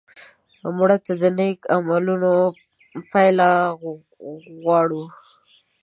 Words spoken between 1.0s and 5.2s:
ته د نیک عملونو پایله غواړو